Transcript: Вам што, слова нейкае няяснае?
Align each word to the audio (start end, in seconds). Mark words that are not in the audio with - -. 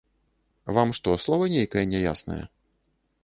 Вам 0.77 0.93
што, 0.99 1.09
слова 1.27 1.49
нейкае 1.55 1.83
няяснае? 1.93 2.41